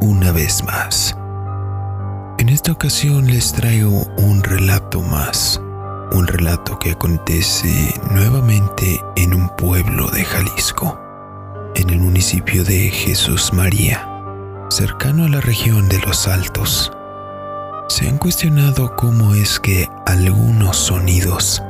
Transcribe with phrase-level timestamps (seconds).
[0.00, 1.16] una vez más.
[2.38, 5.60] En esta ocasión les traigo un relato más,
[6.12, 10.98] un relato que acontece nuevamente en un pueblo de Jalisco,
[11.76, 14.08] en el municipio de Jesús María,
[14.68, 16.92] cercano a la región de los Altos.
[17.88, 21.62] Se han cuestionado cómo es que algunos sonidos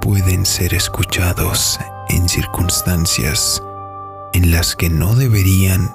[0.00, 3.62] pueden ser escuchados en circunstancias
[4.32, 5.94] en las que no deberían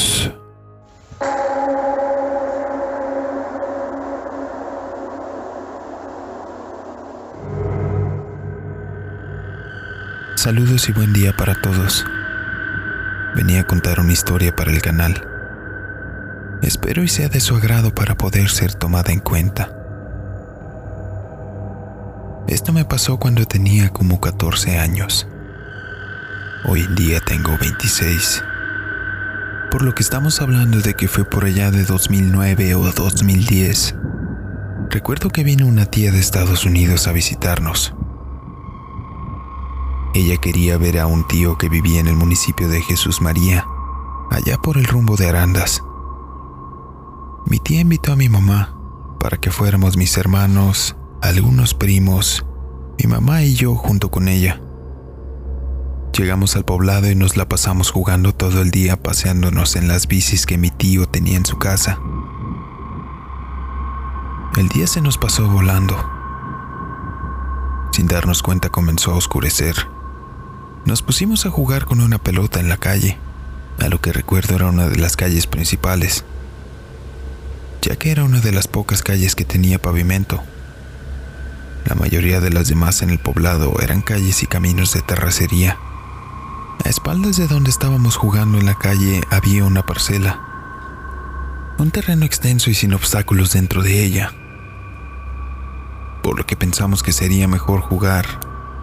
[10.41, 12.03] Saludos y buen día para todos.
[13.35, 15.23] Venía a contar una historia para el canal.
[16.63, 19.71] Espero y sea de su agrado para poder ser tomada en cuenta.
[22.47, 25.27] Esto me pasó cuando tenía como 14 años.
[26.65, 28.43] Hoy en día tengo 26.
[29.69, 33.93] Por lo que estamos hablando de que fue por allá de 2009 o 2010.
[34.89, 37.93] Recuerdo que vino una tía de Estados Unidos a visitarnos.
[40.13, 43.65] Ella quería ver a un tío que vivía en el municipio de Jesús María,
[44.29, 45.81] allá por el rumbo de Arandas.
[47.45, 48.75] Mi tía invitó a mi mamá
[49.21, 52.45] para que fuéramos mis hermanos, algunos primos,
[53.01, 54.61] mi mamá y yo junto con ella.
[56.11, 60.45] Llegamos al poblado y nos la pasamos jugando todo el día paseándonos en las bicis
[60.45, 61.99] que mi tío tenía en su casa.
[64.57, 65.95] El día se nos pasó volando.
[67.93, 70.00] Sin darnos cuenta comenzó a oscurecer
[70.85, 73.17] nos pusimos a jugar con una pelota en la calle.
[73.79, 76.23] A lo que recuerdo era una de las calles principales,
[77.81, 80.41] ya que era una de las pocas calles que tenía pavimento.
[81.85, 85.77] La mayoría de las demás en el poblado eran calles y caminos de terracería.
[86.83, 90.39] A espaldas de donde estábamos jugando en la calle había una parcela,
[91.77, 94.33] un terreno extenso y sin obstáculos dentro de ella,
[96.21, 98.25] por lo que pensamos que sería mejor jugar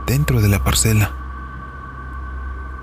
[0.06, 1.27] dentro de la parcela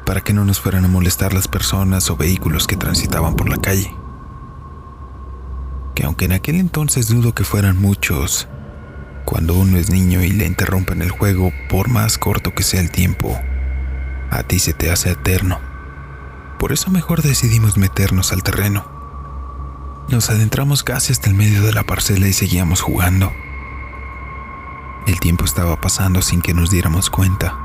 [0.05, 3.57] para que no nos fueran a molestar las personas o vehículos que transitaban por la
[3.57, 3.93] calle.
[5.95, 8.47] Que aunque en aquel entonces dudo que fueran muchos,
[9.25, 12.91] cuando uno es niño y le interrumpen el juego, por más corto que sea el
[12.91, 13.35] tiempo,
[14.29, 15.59] a ti se te hace eterno.
[16.59, 18.85] Por eso mejor decidimos meternos al terreno.
[20.09, 23.31] Nos adentramos casi hasta el medio de la parcela y seguíamos jugando.
[25.07, 27.64] El tiempo estaba pasando sin que nos diéramos cuenta.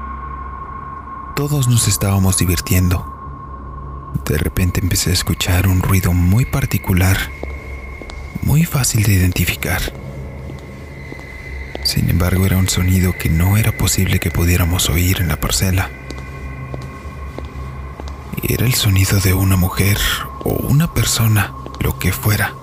[1.36, 3.06] Todos nos estábamos divirtiendo.
[4.26, 7.16] De repente empecé a escuchar un ruido muy particular,
[8.42, 9.80] muy fácil de identificar.
[11.82, 15.91] Sin embargo, era un sonido que no era posible que pudiéramos oír en la parcela.
[18.42, 19.98] Era el sonido de una mujer
[20.44, 22.54] o una persona, lo que fuera.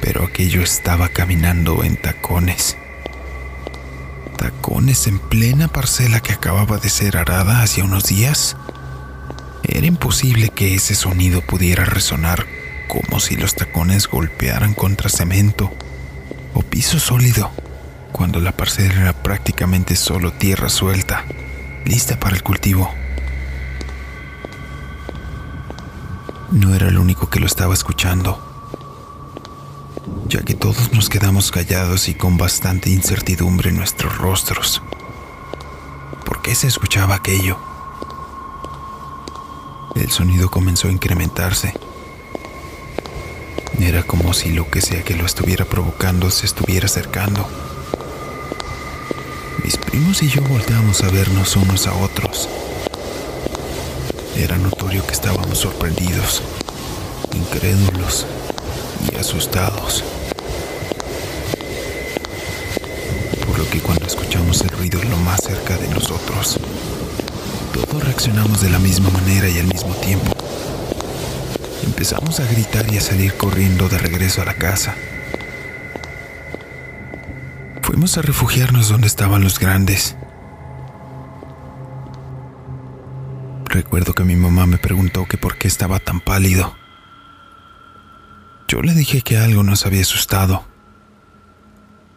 [0.00, 2.76] Pero aquello estaba caminando en tacones
[4.36, 8.56] tacones en plena parcela que acababa de ser arada hace unos días,
[9.62, 12.46] era imposible que ese sonido pudiera resonar
[12.88, 15.72] como si los tacones golpearan contra cemento
[16.54, 17.50] o piso sólido,
[18.12, 21.24] cuando la parcela era prácticamente solo tierra suelta,
[21.84, 22.92] lista para el cultivo.
[26.50, 28.51] No era el único que lo estaba escuchando
[30.32, 34.80] ya que todos nos quedamos callados y con bastante incertidumbre en nuestros rostros.
[36.24, 37.58] ¿Por qué se escuchaba aquello?
[39.94, 41.74] El sonido comenzó a incrementarse.
[43.78, 47.46] Era como si lo que sea que lo estuviera provocando se estuviera acercando.
[49.62, 52.48] Mis primos y yo volteamos a vernos unos a otros.
[54.34, 56.42] Era notorio que estábamos sorprendidos,
[57.34, 58.26] incrédulos
[59.12, 60.02] y asustados.
[63.70, 66.58] Que cuando escuchamos el ruido lo más cerca de nosotros,
[67.72, 70.32] todos reaccionamos de la misma manera y al mismo tiempo.
[71.84, 74.94] Empezamos a gritar y a salir corriendo de regreso a la casa.
[77.82, 80.16] Fuimos a refugiarnos donde estaban los grandes.
[83.66, 86.74] Recuerdo que mi mamá me preguntó que por qué estaba tan pálido.
[88.68, 90.64] Yo le dije que algo nos había asustado,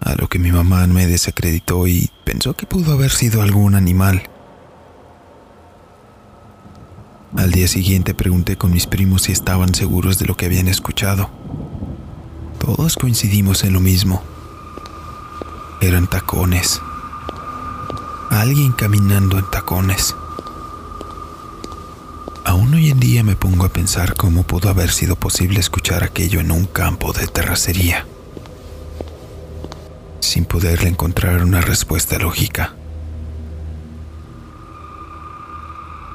[0.05, 4.29] a lo que mi mamá me desacreditó y pensó que pudo haber sido algún animal.
[7.35, 11.31] Al día siguiente pregunté con mis primos si estaban seguros de lo que habían escuchado.
[12.59, 14.21] Todos coincidimos en lo mismo.
[15.81, 16.79] Eran tacones.
[18.29, 20.15] Alguien caminando en tacones.
[22.45, 26.39] Aún hoy en día me pongo a pensar cómo pudo haber sido posible escuchar aquello
[26.41, 28.05] en un campo de terracería,
[30.35, 32.73] sin poderle encontrar una respuesta lógica.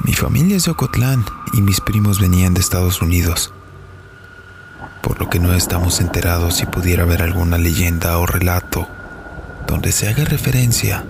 [0.05, 1.25] Mi familia es de Ocotlán
[1.55, 3.51] y mis primos venían de Estados Unidos,
[5.03, 8.87] por lo que no estamos enterados si pudiera haber alguna leyenda o relato
[9.67, 11.07] donde se haga referencia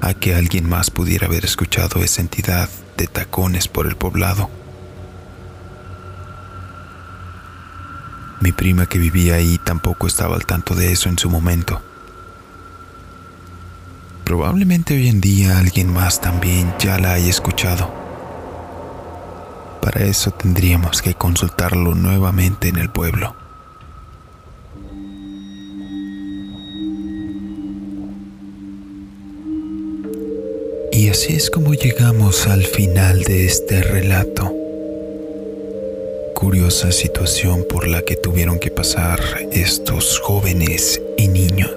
[0.00, 4.48] a que alguien más pudiera haber escuchado esa entidad de tacones por el poblado.
[8.40, 11.82] Mi prima que vivía ahí tampoco estaba al tanto de eso en su momento.
[14.30, 17.92] Probablemente hoy en día alguien más también ya la haya escuchado.
[19.82, 23.34] Para eso tendríamos que consultarlo nuevamente en el pueblo.
[30.92, 34.54] Y así es como llegamos al final de este relato.
[36.36, 39.18] Curiosa situación por la que tuvieron que pasar
[39.50, 41.69] estos jóvenes y niños.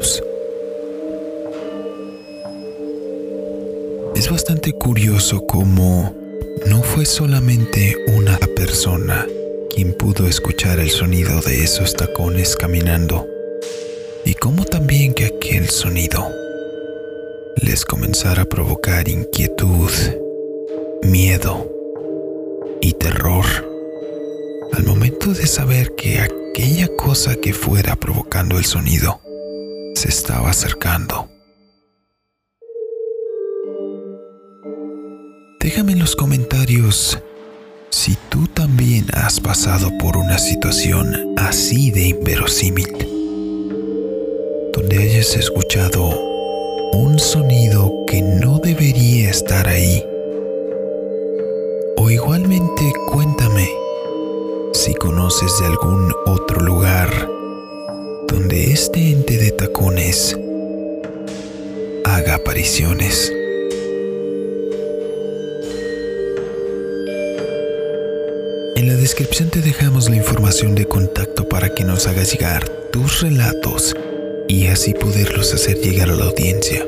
[4.23, 6.15] Es bastante curioso cómo
[6.67, 9.27] no fue solamente una persona
[9.69, 13.27] quien pudo escuchar el sonido de esos tacones caminando,
[14.23, 16.25] y cómo también que aquel sonido
[17.57, 19.91] les comenzara a provocar inquietud,
[21.01, 21.69] miedo
[22.79, 23.43] y terror
[24.71, 29.19] al momento de saber que aquella cosa que fuera provocando el sonido
[29.95, 31.32] se estaba acercando.
[35.63, 37.17] Déjame en los comentarios
[37.89, 42.91] si tú también has pasado por una situación así de inverosímil,
[44.73, 46.19] donde hayas escuchado
[46.91, 50.03] un sonido que no debería estar ahí.
[51.95, 53.69] O igualmente cuéntame
[54.73, 57.09] si conoces de algún otro lugar
[58.27, 60.37] donde este ente de tacones
[62.03, 63.31] haga apariciones.
[69.03, 73.93] Descripción te dejamos la información de contacto para que nos hagas llegar tus relatos
[74.47, 76.85] y así poderlos hacer llegar a la audiencia.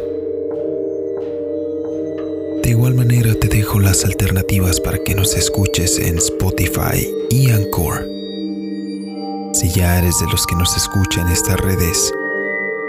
[2.63, 8.07] De igual manera te dejo las alternativas para que nos escuches en Spotify y Anchor.
[9.53, 12.13] Si ya eres de los que nos escuchan en estas redes,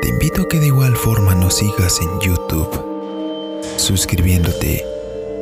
[0.02, 2.80] te invito a que de igual forma nos sigas en YouTube,
[3.76, 4.84] suscribiéndote,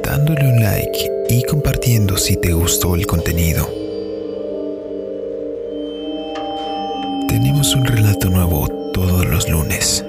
[0.03, 3.69] dándole un like y compartiendo si te gustó el contenido.
[7.29, 10.05] Tenemos un relato nuevo todos los lunes.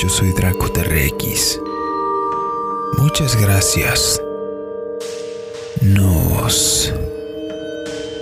[0.00, 1.60] Yo soy Draco TRX.
[2.98, 4.22] Muchas gracias.
[5.82, 6.92] Nos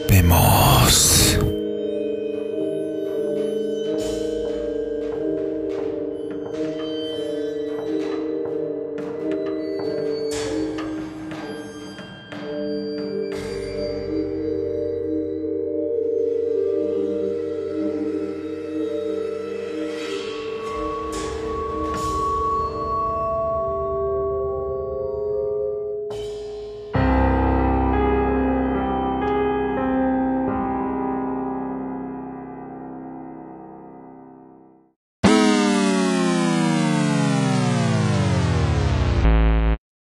[0.09, 0.76] vemos.